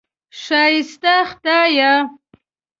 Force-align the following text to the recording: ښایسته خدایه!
ښایسته 0.41 1.15
خدایه! 1.29 1.93